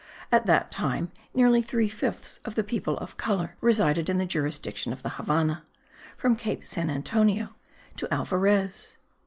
[0.31, 4.91] At that time, nearly three fifths of the people of colour resided in the jurisdiction
[4.91, 5.63] of the Havannah,
[6.17, 7.49] from Cape Saint Antonio
[7.97, 8.97] to Alvarez.